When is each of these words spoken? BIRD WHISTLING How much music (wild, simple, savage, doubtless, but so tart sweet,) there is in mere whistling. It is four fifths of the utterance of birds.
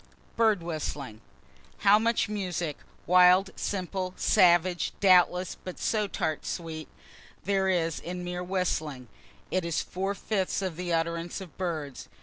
BIRD 0.35 0.63
WHISTLING 0.63 1.21
How 1.85 1.99
much 1.99 2.27
music 2.27 2.79
(wild, 3.05 3.51
simple, 3.55 4.15
savage, 4.17 4.93
doubtless, 4.99 5.57
but 5.63 5.77
so 5.77 6.07
tart 6.07 6.43
sweet,) 6.43 6.87
there 7.43 7.69
is 7.69 7.99
in 7.99 8.23
mere 8.23 8.43
whistling. 8.43 9.09
It 9.51 9.63
is 9.63 9.83
four 9.83 10.15
fifths 10.15 10.63
of 10.63 10.75
the 10.75 10.91
utterance 10.91 11.39
of 11.39 11.55
birds. 11.55 12.09